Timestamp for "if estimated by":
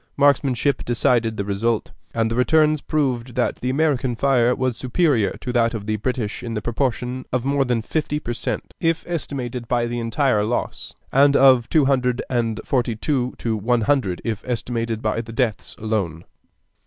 8.79-9.85, 14.25-15.21